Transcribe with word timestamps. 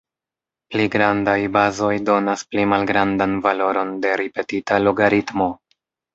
Pli 0.69 0.85
grandaj 0.95 1.35
bazoj 1.57 1.91
donas 2.07 2.45
pli 2.55 2.65
malgrandan 2.73 3.37
valoron 3.45 3.93
de 4.07 4.17
ripetita 4.25 4.83
logaritmo. 4.89 5.53